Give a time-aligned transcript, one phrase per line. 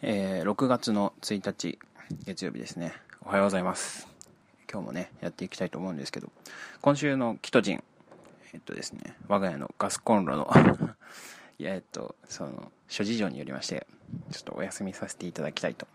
[0.00, 1.76] えー、6月の1日
[2.24, 2.92] 月曜日ですね
[3.26, 4.06] おはようございます
[4.70, 6.30] 今日もねやっていきたいと思うんですけど
[6.80, 7.82] 今週のキトジン
[8.52, 10.48] えっとですね我が家のガスコンロの
[11.58, 13.88] いやえっとその諸事情によりまして
[14.30, 15.88] ちょっとお休みさせていただきたいと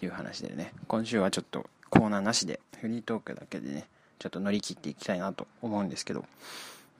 [0.00, 3.86] いう話でね今週はちょっとコーナーなしでフリートークだけでね
[4.20, 6.24] ちょっと乗り切っていきたいなと思うんですけど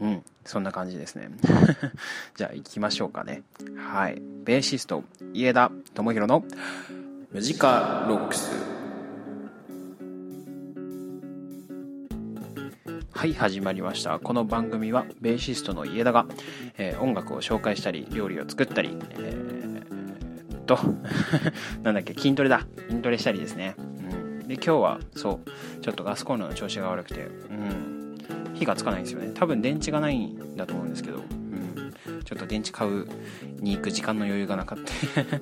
[0.00, 1.30] うん、そんな感じですね。
[2.34, 3.42] じゃあ行きましょうかね。
[3.76, 4.20] はい。
[4.44, 6.44] ベーシスト、家田智弘の
[7.30, 8.50] ムジカロックス。
[13.12, 14.18] はい、始まりました。
[14.18, 16.26] この番組は、ベーシストの家田が、
[16.78, 20.80] えー、音楽を紹介したり、料理を作ったり、えー、っと、
[21.84, 22.66] なんだっけ、筋トレだ。
[22.88, 23.76] 筋トレしたりですね。
[23.78, 24.48] うん。
[24.48, 28.18] で、今日は、そう、ちょっとガスコンロの調子が悪くて、うん。
[28.54, 31.22] 火がつかないんですよね多分電池がないんだと思うんですけど、
[32.24, 33.06] ちょっと電池買う
[33.60, 34.92] に行く時間の余裕がなかった。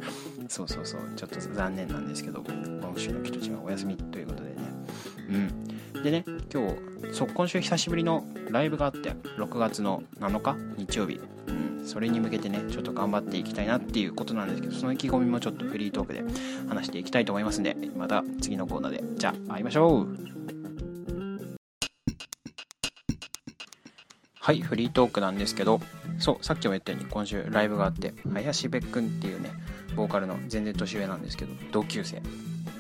[0.49, 1.01] そうそうそう。
[1.17, 4.56] ちょっと残念なんですけど今週のキトチはお休みということでね。
[5.95, 6.03] うん。
[6.03, 11.21] でね今日そ今週久しぶりのライブがあって6月の7日日曜日。
[11.48, 16.23] うん、それに向けてねちょっと頑張っていきたいなっていうことなんですけどその意気込みもちょっとフリートークで
[16.69, 19.05] 話していきたいと思いますんでまた次のコーナーで。
[19.17, 20.52] じゃあ会いましょう。
[24.45, 25.81] はい、フリートークなんですけど、
[26.19, 29.53] そう、さっきも言ったように今週ライブがあって、林部くんっていうね、
[29.95, 32.21] ボーカルの全然年上なんですけど、同級生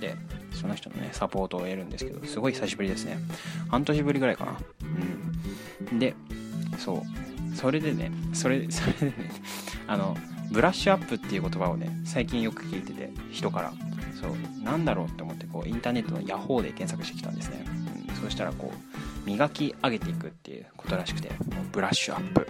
[0.00, 0.16] で、
[0.60, 3.16] その人のね、サポートを得るんですけど、すごい久しぶりですね。
[3.68, 4.58] 半年ぶりぐらいかな。
[5.90, 6.00] うん。
[6.00, 6.16] で、
[6.78, 9.30] そう、それでね、それ、 それでね、
[9.86, 10.16] あの、
[10.50, 13.72] ブラッシュアップっていう言葉をね、最近よく聞いてて、人から。
[14.20, 17.81] そう、なんだろうって思って、こう、インターネットのヤホーで検索してきたんですね。
[18.22, 21.38] そしたら、こう、磨き上げていくっていうことらしくてもう
[21.70, 22.46] ブラッシュアップ。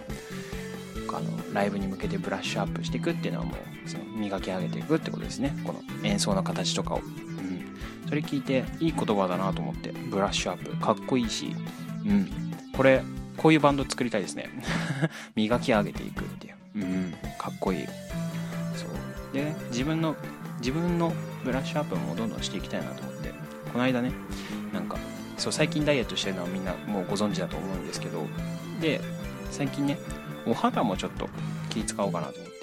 [1.15, 5.55] あのライブに向けてブラッシュアップしていくっていうのはもうその磨き上げていくってことですね。
[5.63, 10.75] この演奏の形とかを、うん、それ聞いていい言葉だなと思ってブラッシュアップ。
[10.77, 11.53] かっこいいし。
[12.03, 12.31] うん。
[12.75, 13.03] これ
[13.37, 14.49] こういうバンド作りたいですね。
[15.35, 16.55] 磨き上げていくっていう。
[16.77, 17.13] うん。
[17.37, 17.85] かっこいい。
[18.75, 19.33] そう。
[19.33, 20.15] で、自分の
[20.61, 23.31] 自分のブラッシュアップもどんどんしていきたいなと思って。
[23.71, 24.11] この間ね
[24.71, 24.97] なんか
[25.37, 28.25] そう最近ダイエットしてるのはみんなもうご存知だと思うんですけど
[28.81, 29.01] で
[29.51, 29.97] 最近ね
[30.45, 31.29] お肌もちょっと
[31.69, 32.53] 気使おうかなと思って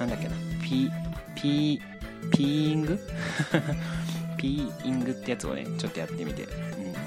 [0.00, 0.90] なんだっけなピ
[1.34, 1.80] ピ
[2.32, 2.98] ピーイング
[4.36, 6.46] ピーイングってやつをねちょっとやってみて、う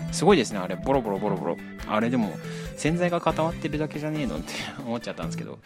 [0.10, 0.76] ん、すごいですねあれ。
[0.76, 1.58] ボロボロボロボロ。
[1.88, 2.32] あれでも
[2.78, 4.54] 洗剤が固まってるだけじゃねえのって
[4.86, 5.60] 思っちゃったんですけど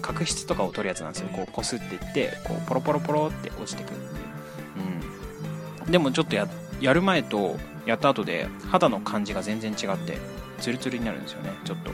[0.00, 1.28] 角質とかを取るやつなんですよ。
[1.28, 7.56] こうこすっていってこうポロポロポロって落ちてくるっていう、うん、でもちょっとやってやる前と
[7.86, 10.18] やった後で肌の感じが全然違って
[10.58, 11.90] ツルツルになるんですよねちょっと。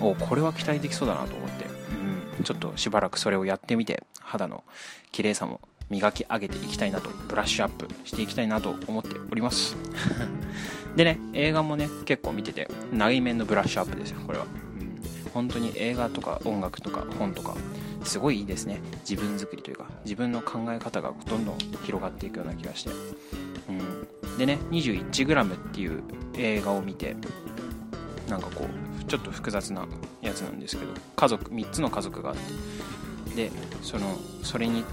[0.00, 1.64] おこれは期待できそうだなと思って、
[2.38, 4.62] うん、ちょっとしばらくそれをやってみて肌の
[5.10, 9.76] 綺麗さも磨き上げていきたいなとブラッシュアップしていきたいなと思っております。
[10.94, 14.48] でね映画もね結構見てて内面のブラッシュアップですよこれは、う
[14.84, 17.56] ん、本当に映画とか音楽とか本とか
[18.04, 18.80] すごいいいですね。
[19.08, 22.90] 自分作りというか自分の考え方がどんどん広がっていくような気がして、
[23.68, 23.97] うん、
[24.38, 26.02] でね 21g っていう
[26.34, 27.16] 映画を見て
[28.28, 29.86] なんかこうちょっと複雑な
[30.22, 34.84] やつなんですけど家族3つの家族があってでそのそれに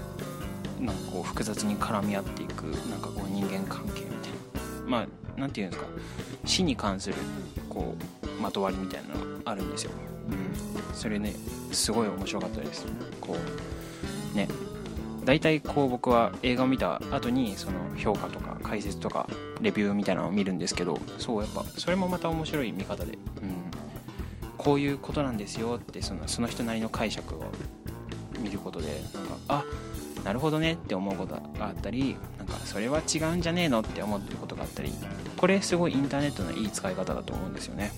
[0.80, 4.32] なんかこう複雑に絡み合っていくなんかこう人間関係みたい
[4.84, 4.86] な。
[4.86, 5.90] まあ何て言うんですか。
[6.44, 7.16] 死に関する
[7.68, 9.90] こうまとわりみたいなのがあるんですよ、
[10.30, 10.34] う
[10.92, 11.34] ん、それね
[11.72, 12.86] すごい面白かったです。
[13.20, 13.36] こ
[14.34, 14.48] うね。
[15.24, 19.28] 大体こう僕は映画を見た後にその評価とか解説とか
[19.60, 23.18] レビューみたいなのを見るんですけどそうやっぱそれもまた面白い見方で、うん、
[24.58, 27.44] こういうことなんですよってそのその人なりの解釈を
[28.40, 29.64] 見ることでなんかあ
[30.24, 34.92] なるほどねって思うことがあったりなんかそれは違うんじゃねえのって思ってることがあったり
[35.36, 37.92] これすごいインターネットのいい使い方だと思うんですよね、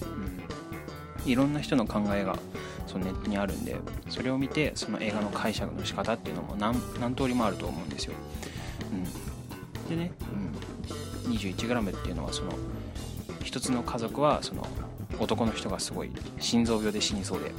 [1.24, 2.38] うん、いろんな人の考えが
[2.86, 3.76] そのネットにあるんで
[4.10, 8.14] それを見てその映画の解釈の仕方っていうのも何何通りもあると思うんですよ、
[8.92, 9.37] うん、
[9.88, 10.12] でね、
[11.26, 12.52] うん、21g っていうのはその
[13.42, 14.66] 一つの家族はその
[15.18, 17.52] 男の人がすごい心臓病で死にそうで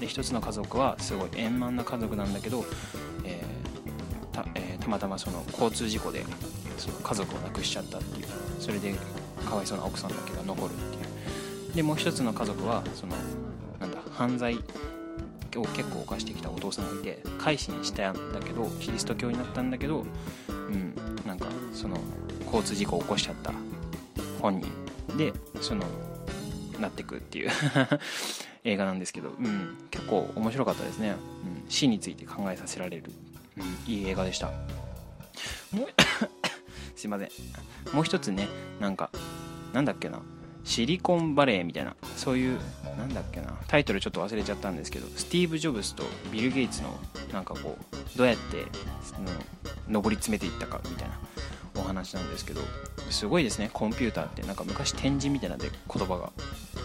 [0.00, 2.64] で一つの家族はすごい円満な家族なんだけど、
[3.24, 6.24] えー、たえー、たまたまその交通事故で
[6.78, 8.26] その家族を亡くしちゃったっていう
[8.58, 8.94] それで
[9.46, 10.98] かわいそうな奥さんだけが残るってい
[11.72, 11.74] う。
[11.74, 13.14] でもう一つの家族はその
[13.78, 20.04] なんだ犯罪を結構犯してきたお父さんがいて改心したんだけどキリスト教になったんだけど
[20.48, 20.94] うん
[21.26, 21.46] なんか
[21.80, 21.96] その
[22.44, 23.54] 交通事故を起こしちゃった
[24.42, 24.68] 本人
[25.16, 25.32] で
[25.62, 25.84] その
[26.78, 27.50] なってくっていう
[28.64, 31.16] 映画なんですけど、うん、結構面白かったですね、うん、
[31.70, 33.10] 死について考えさせられる、
[33.56, 33.60] う
[33.90, 34.48] ん、いい映画でした。
[35.72, 35.88] もう
[36.96, 37.30] すいません。
[37.94, 38.46] もう一つね
[38.78, 39.10] なんか
[39.72, 40.20] なんだっけな。
[40.64, 41.96] シリコンバレーみたいな。
[42.16, 42.58] そういう
[42.98, 43.56] なんだっけな。
[43.68, 46.98] タイトルちょっと忘れちゃったんですけどスティーブ・ジョブズとビル・ゲイツの
[47.32, 48.66] なんかこうどうやって
[49.90, 51.18] の上り詰めていったかみたいな
[51.80, 52.60] お話なんですけど
[53.10, 53.70] すごいですね。
[53.72, 54.42] コンピューターって。
[54.42, 56.30] なんか昔展示みたいなで言葉が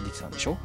[0.03, 0.57] 出てたんでしょ？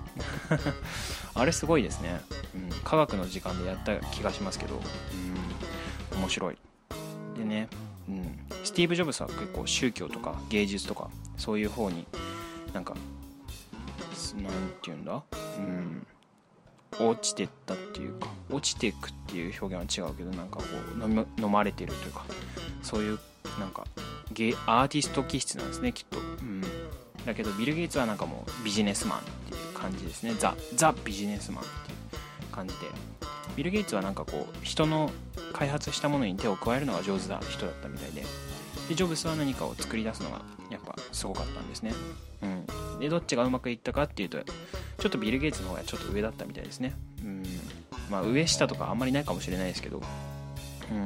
[1.34, 2.20] あれすごいですね、
[2.54, 4.80] うん、科学の時間でやった気がしますけど、
[6.12, 6.58] うん、面白い。
[7.36, 7.68] でね、
[8.08, 12.06] うん、スティーブ・ジョブズは結構宗教とか芸術とかそういう方に
[12.72, 14.52] なんかなんて
[14.84, 15.22] 言うんだ？
[15.58, 16.06] うん。
[16.98, 20.64] 落ちてったっていうか落ちていくっていう表現は違うけどなんかこ
[20.98, 22.24] う飲まれてるというか
[22.82, 23.18] そういう
[23.58, 23.86] なんか
[24.32, 26.62] ゲアーティスト気質なんですねきっと、うん、
[27.24, 30.34] だけどビル・ゲイツはなんかもうビジネスマンっていう感じですね。
[30.38, 31.94] ザ・ザ・ビジネスマンってい
[32.50, 32.80] う感じで。
[33.56, 35.10] ビル・ゲイツはなんかこう人の
[35.52, 38.24] 開発したものに手を加えるのが上手な人だったみたいで。
[38.88, 41.92] でジョブスは何かを作り出すのがやっぱすごかったんですね。
[42.42, 42.98] うん。
[43.00, 46.94] でどっちがうまくいったかっていうとちょっとビル・ゲイツの方がちょっと上だったみたいですね。
[47.24, 47.42] うん。
[48.10, 49.98] まあ上下とかあんまりないかもしれないですけど。
[49.98, 51.04] うん。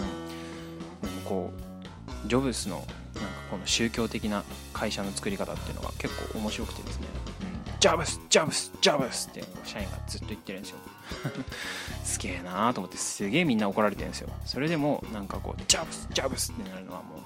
[1.25, 1.51] こ
[2.25, 2.85] うジョブスの
[3.55, 4.43] この宗教的な
[4.73, 7.07] 会社の作り方っていうのが結構面白くてですね、
[7.71, 10.79] うん、ジョブスジョブスジョブスって社員がずっと言ってるんですよ。
[12.03, 14.31] すげえなーと思ってすげえみんな怒られてるんですよ。
[14.45, 17.23] それでもなんかこうジョブスジョブスってなるのはも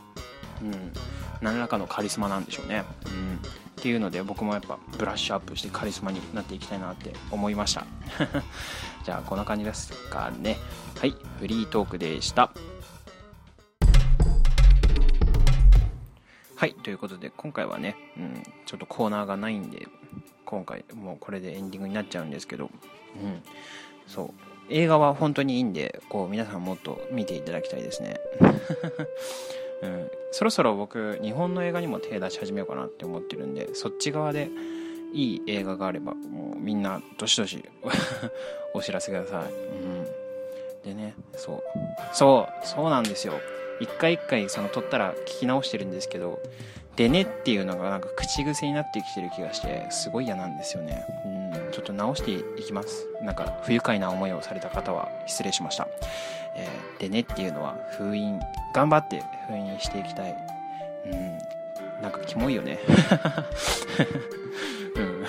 [0.61, 0.93] ううん
[1.41, 2.85] 何らかのカリスマなんでしょうね。
[3.07, 3.41] うん
[3.79, 7.87] っていうので僕もやっぱブラッシュアップしてカリスマになっていきたいなって思いました。
[9.05, 10.59] じゃあこんな感じですかね。
[10.99, 12.51] はいフリートークでした
[16.59, 19.87] はい、ということで今回はね、うん、ちょっとコーナーがないんで、
[20.45, 23.43] 今回もうこれでエンディングになっちゃうんですけど、うん、
[24.09, 24.31] そう、
[24.69, 28.19] 映画は本当にいいんで、こう皆さんもっと見ていただきたいですね。
[29.83, 34.51] うん、そろそろ僕、日本の映画にも手出し始めようかなって思ってるんで、そっち側で
[35.13, 37.65] いい映画があれば、もうみんなどしどし
[38.75, 39.53] お知らせください。
[39.53, 39.57] う
[39.87, 40.05] ん、
[40.83, 41.63] でね、そう、
[42.13, 43.35] そう、そうなんですよ。
[43.81, 46.41] 一回一回その撮ったら聞き直してるんですけど
[46.99, 51.05] でねっていうのがなんか口癖になってきてる気がしてすごい嫌なんですよね。
[51.25, 51.29] う
[51.69, 51.71] ん。
[51.71, 53.07] ちょっと直していきます。
[53.23, 55.87] なんか不愉快な思いをされた方は失礼しました、
[56.57, 58.41] えー、でねっていうのは封印
[58.75, 60.35] 頑張って封印していきたい。
[61.07, 62.03] うん。
[62.03, 62.81] なんかキモいよね。
[64.97, 65.25] うん。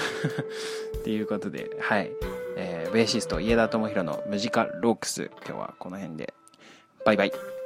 [1.01, 2.09] っていうことではい。
[2.57, 5.29] えー、ベーシスト家田智弘のムジカロックス。
[5.45, 6.33] 今日はこの辺で。
[7.05, 7.58] バイバイ。